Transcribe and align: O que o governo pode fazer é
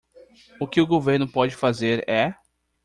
O 0.59 0.67
que 0.67 0.81
o 0.81 0.87
governo 0.87 1.27
pode 1.31 1.55
fazer 1.55 2.03
é 2.09 2.33